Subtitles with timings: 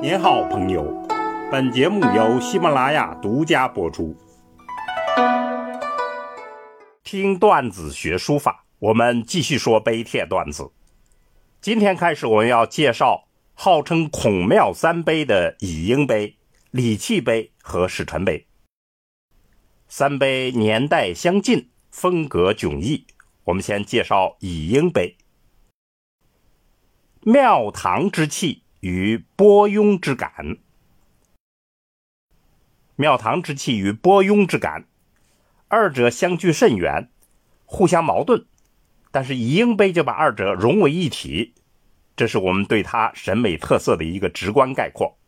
[0.00, 0.84] 您好，朋友。
[1.50, 4.16] 本节目由喜马拉雅独家播出。
[7.02, 10.70] 听段子学书法，我们继续说碑帖段子。
[11.60, 16.36] 今天开始，我们要介绍号称孔庙三碑的乙英碑、
[16.70, 18.46] 礼器碑和史臣碑。
[19.88, 23.04] 三碑年代相近，风格迥异。
[23.46, 25.16] 我们先介绍乙英碑。
[27.22, 30.56] 庙堂之气与波雍之感，
[32.96, 34.86] 庙堂之气与波雍之感，
[35.68, 37.10] 二者相距甚远，
[37.64, 38.46] 互相矛盾。
[39.10, 41.54] 但是乙英碑就把二者融为一体，
[42.16, 45.18] 这是我们对它审美特色的一个直观概括。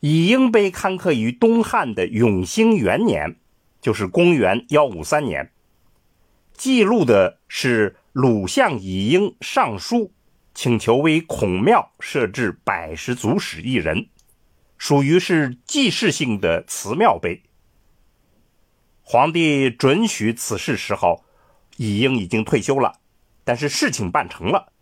[0.00, 3.36] 乙英碑刊刻于东汉的永兴元年，
[3.80, 5.52] 就是公元幺五三年，
[6.54, 7.96] 记录的是。
[8.12, 10.12] 鲁相乙英上书，
[10.54, 14.08] 请求为孔庙设置百十祖史一人，
[14.78, 17.42] 属于是祭祀性的祠庙碑。
[19.02, 21.24] 皇帝准许此事时候，
[21.76, 23.00] 乙英已经退休了，
[23.44, 24.72] 但是事情办成了。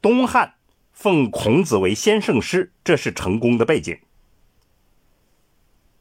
[0.00, 0.54] 东汉
[0.92, 3.98] 奉孔子为先圣师，这是成功的背景。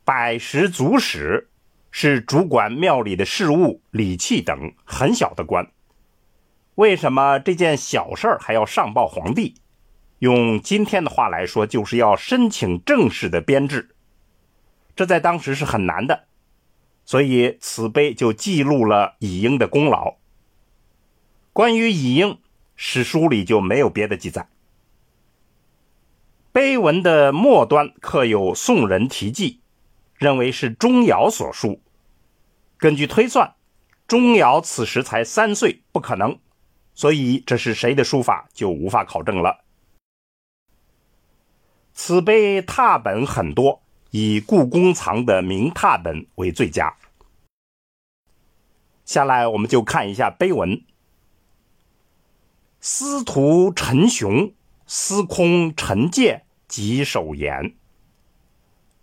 [0.03, 1.49] 百十祖史。
[1.95, 5.71] 是主管庙里的事务、礼器等很小的官。
[6.75, 9.55] 为什么这件小事儿还要上报皇帝？
[10.19, 13.95] 用今天的话来说，就是要申请正式的编制。
[14.95, 16.25] 这在当时是很难的，
[17.05, 20.15] 所以此碑就记录了乙英的功劳。
[21.51, 22.39] 关于乙英，
[22.75, 24.47] 史书里就没有别的记载。
[26.51, 29.59] 碑文的末端刻有宋人题记。
[30.15, 31.81] 认为是钟繇所书。
[32.77, 33.55] 根据推算，
[34.07, 36.39] 钟繇此时才三岁，不可能，
[36.95, 39.63] 所以这是谁的书法就无法考证了。
[41.93, 46.95] 此碑拓本很多，以故宫藏的明拓本为最佳。
[49.05, 50.83] 下来我们就看一下碑文：
[52.79, 54.53] 司徒陈雄、
[54.87, 57.75] 司空陈介及手言。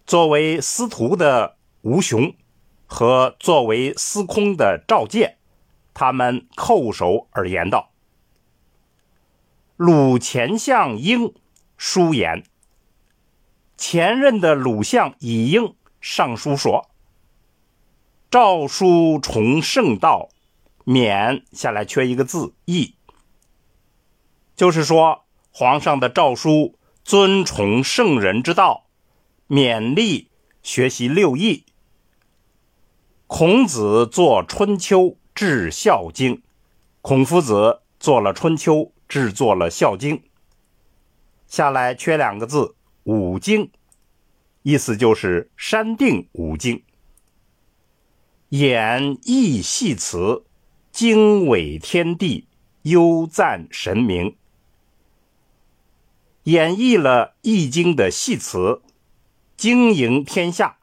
[0.06, 2.34] 作为司徒的吴雄
[2.86, 5.38] 和作为司空的赵介，
[6.00, 7.90] 他们叩首而言道
[9.76, 11.34] ：“鲁前相英
[11.76, 12.42] 书言，
[13.76, 16.88] 前任的鲁相乙英上书说，
[18.30, 20.30] 诏书崇圣道，
[20.84, 22.94] 免下来缺一个字义，
[24.56, 28.86] 就是说皇上的诏书尊崇圣人之道。”
[29.46, 30.30] 勉励
[30.62, 31.66] 学习六艺。
[33.26, 35.00] 孔子作《春秋》，
[35.34, 36.36] 制《孝经》；
[37.00, 38.74] 孔夫子做了《春秋》，
[39.08, 40.18] 制作了《孝经》。
[41.46, 42.74] 下来缺两个字
[43.04, 43.70] “五经”，
[44.62, 46.82] 意思就是删定五经。
[48.50, 50.44] 演绎戏词，
[50.92, 52.46] 经纬天地，
[52.82, 54.36] 优赞神明。
[56.44, 58.82] 演绎了《易经》的戏词。
[59.56, 60.78] 经营天下，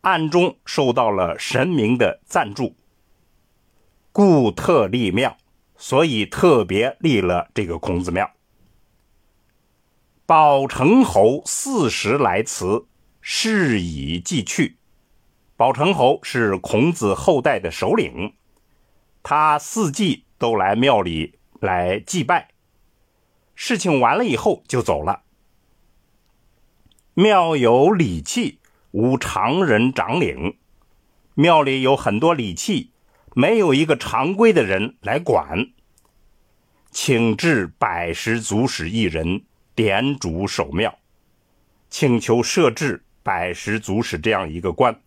[0.00, 2.74] 暗中受到了神明的赞助，
[4.18, 5.36] 故特立庙，
[5.76, 8.30] 所以特别立了这个孔子庙。
[10.24, 12.86] 宝成侯四十来祠，
[13.20, 14.78] 事已既去。
[15.54, 18.32] 宝成侯是孔子后代的首领，
[19.22, 22.48] 他四季都来庙里来祭拜，
[23.54, 25.24] 事情完了以后就走了。
[27.12, 28.60] 庙有礼器，
[28.92, 30.56] 无常人掌领。
[31.34, 32.92] 庙里有很多礼器，
[33.38, 35.68] 没有一个常规的人来管。
[36.90, 39.42] 请至百十祖史一人
[39.74, 40.98] 点主守庙，
[41.90, 44.98] 请求设置百十祖史这样一个官，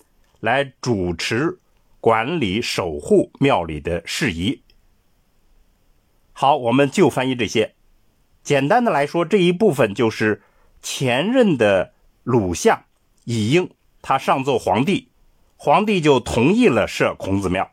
[0.42, 1.58] 来主持
[2.00, 4.62] 管理守护庙里的事宜。
[6.32, 7.74] 好，我们就翻译这些。
[8.44, 10.44] 简单的来说，这一部分就是
[10.84, 11.94] 前任的。
[12.22, 12.84] 鲁相
[13.24, 13.72] 乙英，
[14.04, 15.10] 他上奏皇帝，
[15.56, 17.72] 皇帝就同意了设孔子庙，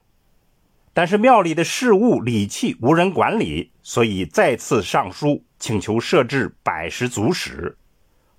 [0.97, 7.77] 但是庙里的事务礼器无人管理，所以再次上书请求设置百十祖史。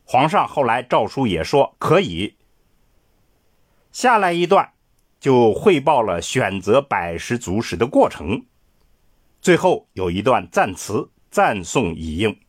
[0.03, 2.35] 皇上后来诏书也说可以。
[3.91, 4.71] 下来一段
[5.19, 8.47] 就汇报了选择百十祖史的过程，
[9.39, 12.39] 最后有一段赞词赞颂乙英。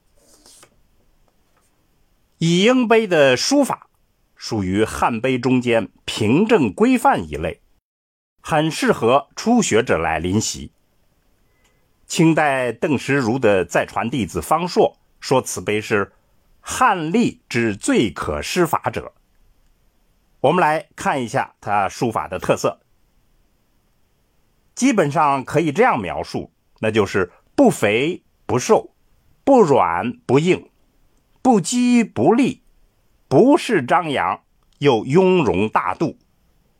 [2.38, 3.90] 乙英碑的书法
[4.34, 7.60] 属于汉碑中间平正规范一类，
[8.50, 10.72] 很适合初学者来临习。
[12.06, 16.14] 清代邓石如的再传弟子方硕说此碑是
[16.62, 19.12] 汉隶之最可施法者。
[20.40, 22.80] 我们来看一下他书法的特色，
[24.74, 26.50] 基本上可以这样描述，
[26.80, 28.94] 那就是不肥不瘦，
[29.44, 30.70] 不软不硬，
[31.42, 32.62] 不激不厉，
[33.28, 34.42] 不是张扬，
[34.78, 36.16] 又雍容大度，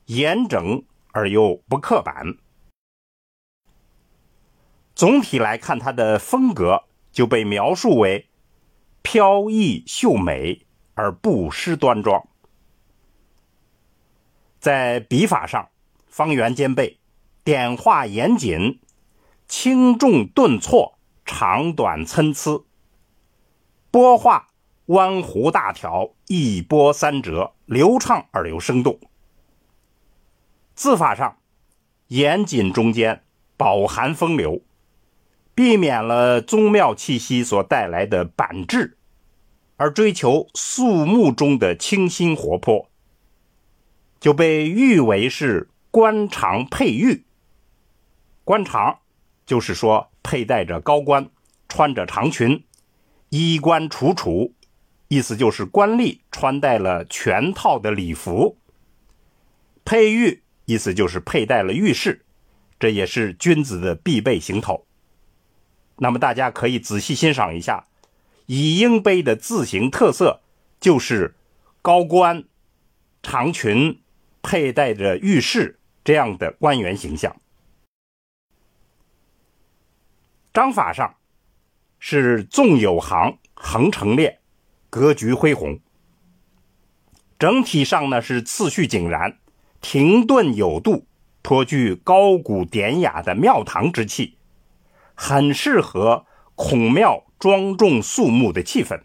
[0.07, 0.83] 严整
[1.13, 2.37] 而又不刻板。
[4.95, 8.29] 总体来看，他的风格就被描述为
[9.03, 12.27] 飘逸秀美而不失端庄。
[14.59, 15.69] 在笔法上，
[16.09, 16.99] 方圆兼备，
[17.45, 18.81] 点画严谨，
[19.47, 22.65] 轻重顿挫，长短参差，
[23.93, 24.49] 波画
[24.87, 28.99] 弯弧大挑，一波三折，流畅而又生动。
[30.79, 31.39] 字法上，
[32.07, 33.25] 严谨中间，
[33.57, 34.63] 饱含风流，
[35.53, 38.97] 避免了宗庙气息所带来的板滞，
[39.77, 42.89] 而追求肃穆中的清新活泼。
[44.21, 47.25] 就被誉为是官长佩玉。
[48.45, 49.01] 官长
[49.45, 51.29] 就是说佩戴着高冠，
[51.69, 52.65] 穿着长裙，
[53.31, 54.55] 衣冠楚楚，
[55.09, 58.57] 意思就是官吏穿戴了全套的礼服。
[59.85, 62.25] 佩玉意思就是佩戴了玉饰，
[62.79, 64.87] 这也是君子的必备行头。
[65.97, 67.87] 那么大家可以仔细欣赏一下，
[68.47, 70.43] 以英碑的字形特色
[70.79, 71.35] 就是
[71.83, 72.45] 高冠、
[73.23, 74.01] 长裙。
[74.41, 77.37] 佩戴着玉饰这样的官员形象，
[80.55, 81.17] 章法上
[81.99, 84.41] 是纵有行，横成列，
[84.89, 85.81] 格局恢宏。
[87.39, 89.39] 整体上呢是次序井然，
[89.81, 91.07] 停顿有度，
[91.43, 94.37] 颇具高古典雅的庙堂之气，
[95.15, 99.01] 很适合孔庙庄重肃穆的气氛。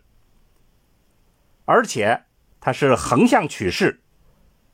[1.65, 2.23] 而且
[2.59, 4.01] 它是横向取势。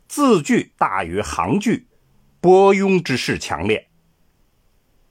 [0.07, 1.87] 字句大于行距，
[2.41, 3.89] 波庸之势强烈。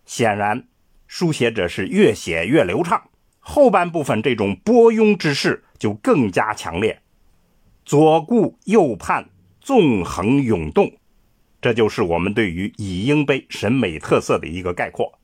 [0.05, 0.67] 显然，
[1.07, 3.09] 书写者是越写越流畅，
[3.39, 7.01] 后半部分这种波庸之势就更加强烈，
[7.85, 9.31] 左顾右盼，
[9.69, 10.97] 纵横涌动，
[11.61, 15.19] 这就是我们对于乙英碑审美特色的一个概括。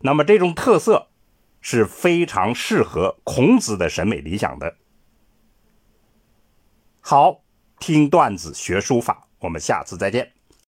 [0.00, 1.08] 那么，这种特色
[1.62, 4.76] 是非常适合孔子的审美理想的。
[7.00, 7.42] 好。
[7.78, 10.32] 听段子学书法，我们下次再见。